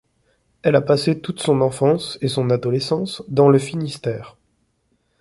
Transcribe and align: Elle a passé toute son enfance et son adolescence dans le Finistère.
Elle 0.63 0.75
a 0.75 0.81
passé 0.81 1.19
toute 1.21 1.39
son 1.43 1.61
enfance 1.61 2.17
et 2.21 2.27
son 2.27 2.49
adolescence 2.49 3.21
dans 3.27 3.49
le 3.49 3.59
Finistère. 3.59 4.35